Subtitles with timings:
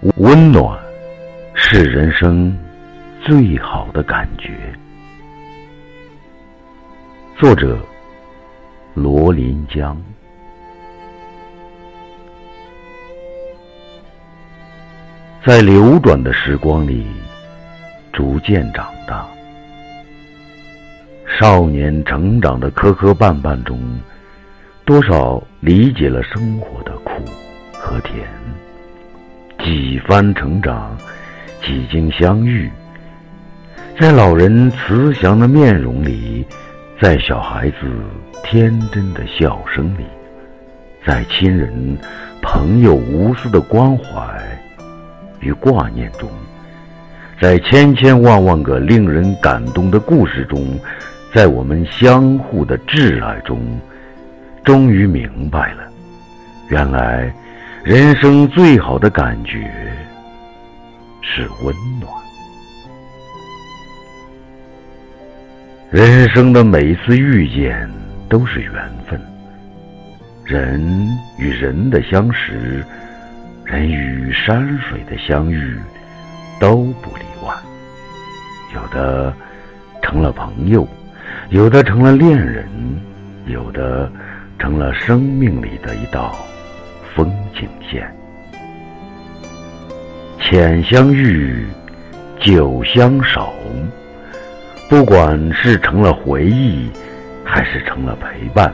[0.00, 0.78] 温暖
[1.54, 2.56] 是人生
[3.20, 4.56] 最好的感觉。
[7.36, 7.76] 作者：
[8.94, 10.00] 罗林江。
[15.44, 17.04] 在流转的时光里，
[18.12, 19.26] 逐渐长大。
[21.26, 23.80] 少年成长的磕磕绊绊中，
[24.84, 27.12] 多少理解了生活的苦
[27.72, 28.37] 和甜。
[29.64, 30.96] 几番成长，
[31.62, 32.70] 几经相遇，
[34.00, 36.46] 在老人慈祥的面容里，
[37.00, 37.76] 在小孩子
[38.44, 40.04] 天真的笑声里，
[41.04, 41.98] 在亲人
[42.40, 44.40] 朋友无私的关怀
[45.40, 46.30] 与挂念中，
[47.40, 50.78] 在千千万万个令人感动的故事中，
[51.34, 53.60] 在我们相互的挚爱中，
[54.64, 55.82] 终于明白了，
[56.68, 57.30] 原来。
[57.88, 59.72] 人生最好的感觉
[61.22, 62.12] 是温暖。
[65.90, 67.90] 人生的每一次遇见
[68.28, 68.74] 都是缘
[69.08, 69.18] 分，
[70.44, 72.84] 人与人的相识，
[73.64, 75.74] 人与山水的相遇
[76.60, 77.54] 都不例外。
[78.74, 79.34] 有的
[80.02, 80.86] 成了朋友，
[81.48, 82.68] 有的成了恋人，
[83.46, 84.12] 有的
[84.58, 86.36] 成了生命里的一道。
[87.18, 88.08] 风景线，
[90.38, 91.66] 浅相遇，
[92.38, 93.52] 久相守。
[94.88, 96.88] 不管是成了回忆，
[97.44, 98.72] 还是成了陪伴，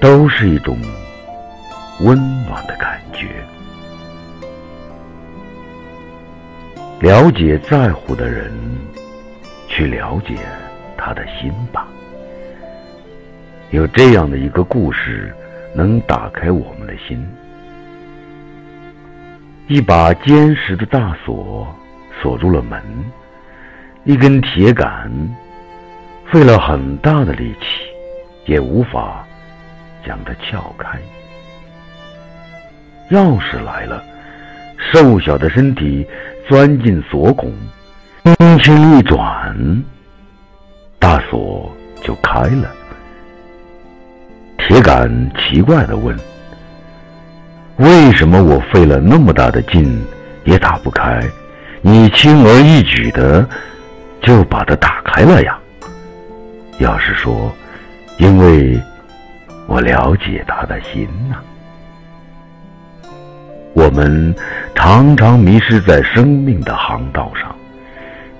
[0.00, 0.78] 都是一种
[2.00, 3.28] 温暖的感觉。
[7.00, 8.50] 了解在乎的人，
[9.68, 10.34] 去了解
[10.96, 11.86] 他的心吧。
[13.68, 15.30] 有这样的一个故事。
[15.74, 17.26] 能打开我们的心。
[19.66, 21.66] 一把坚实的大锁
[22.22, 22.82] 锁住了门，
[24.04, 25.10] 一根铁杆
[26.30, 27.66] 费了很大的力气，
[28.44, 29.26] 也无法
[30.06, 30.98] 将它撬开。
[33.10, 34.02] 钥匙来了，
[34.92, 36.06] 瘦小的身体
[36.48, 37.52] 钻进锁孔，
[38.38, 39.82] 轻轻一转，
[40.98, 41.70] 大锁
[42.02, 42.70] 就开了。
[44.74, 46.18] 铁杆奇怪的问
[47.78, 50.04] ：“为什么我费了那么大的劲
[50.42, 51.22] 也打不开，
[51.80, 53.48] 你轻而易举的
[54.20, 55.56] 就把它打开了呀？”
[56.80, 57.54] 要是说
[58.18, 58.76] ：“因为
[59.68, 61.36] 我了解他的心呐。”
[63.74, 64.34] 我们
[64.74, 67.54] 常常迷失在生命的航道上，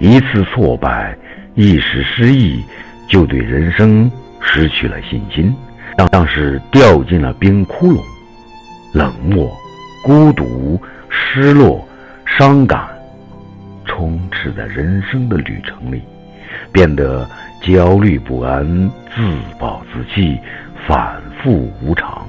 [0.00, 1.16] 一次挫败，
[1.54, 2.64] 一时失意，
[3.08, 5.54] 就对人生失去了信心。
[5.96, 8.02] 像是掉进了冰窟窿，
[8.92, 9.50] 冷漠、
[10.02, 11.86] 孤独、失落、
[12.24, 12.88] 伤感，
[13.84, 16.02] 充斥在人生的旅程里，
[16.72, 17.28] 变得
[17.62, 18.64] 焦虑不安、
[19.14, 19.22] 自
[19.58, 20.38] 暴自弃、
[20.86, 22.26] 反复无常，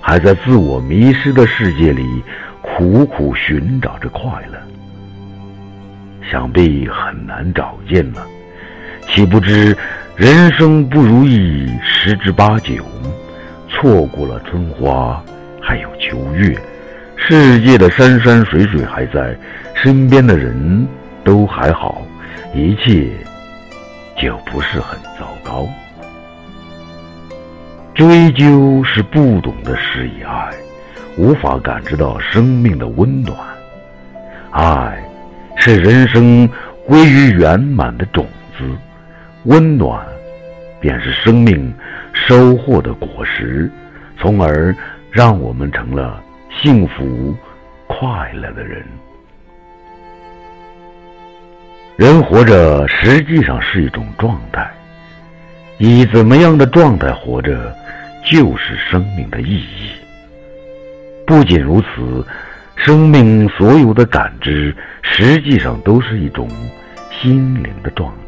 [0.00, 2.22] 还在自我迷失的世界里
[2.62, 4.58] 苦苦寻找着快乐，
[6.30, 8.26] 想必很难找见了。
[9.08, 9.76] 岂不知？
[10.18, 12.84] 人生不如意十之八九，
[13.68, 15.22] 错过了春花
[15.62, 16.58] 还有秋月，
[17.14, 19.32] 世界的山山水水还在，
[19.74, 20.88] 身边的人
[21.22, 22.02] 都还好，
[22.52, 23.08] 一切
[24.20, 25.68] 就不是很糟糕。
[27.94, 30.50] 追究是不懂得施以爱，
[31.16, 33.38] 无法感知到生命的温暖。
[34.50, 34.98] 爱
[35.54, 36.50] 是人生
[36.88, 38.26] 归于圆满的种
[38.58, 38.64] 子。
[39.44, 40.04] 温暖，
[40.80, 41.72] 便是生命
[42.12, 43.70] 收获的果实，
[44.18, 44.74] 从而
[45.10, 46.22] 让我们成了
[46.60, 47.34] 幸福
[47.86, 48.84] 快乐的人。
[51.96, 54.70] 人活着实际上是一种状态，
[55.78, 57.74] 以怎么样的状态活着，
[58.24, 59.90] 就是生命的意义。
[61.26, 62.24] 不仅如此，
[62.76, 66.48] 生命所有的感知，实际上都是一种
[67.10, 68.12] 心灵的状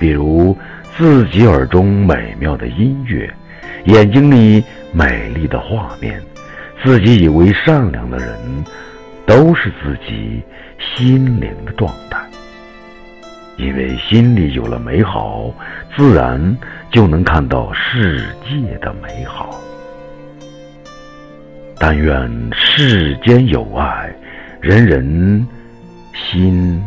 [0.00, 0.56] 比如
[0.96, 3.30] 自己耳中美妙的音乐，
[3.84, 6.20] 眼睛里美丽的画面，
[6.82, 8.36] 自己以为善良的人，
[9.26, 10.42] 都是自己
[10.78, 12.18] 心灵的状态。
[13.58, 15.52] 因为心里有了美好，
[15.94, 16.56] 自然
[16.90, 19.60] 就能看到世界的美好。
[21.78, 24.10] 但愿世间有爱，
[24.62, 25.46] 人人
[26.14, 26.82] 心。